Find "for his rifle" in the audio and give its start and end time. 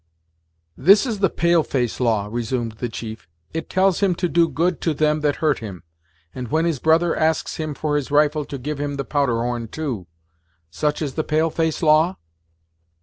7.75-8.43